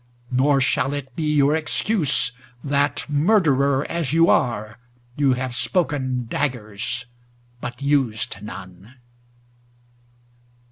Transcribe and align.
Nor 0.31 0.59
shall 0.59 0.95
it 0.95 1.15
be 1.15 1.31
your 1.35 1.55
excuse 1.55 2.31
that, 2.63 3.05
murderer 3.07 3.85
as 3.87 4.13
you 4.13 4.31
are, 4.31 4.79
you 5.15 5.33
have 5.33 5.53
spoken 5.55 6.25
daggers 6.25 7.05
but 7.59 7.83
used 7.83 8.37
none. 8.41 8.95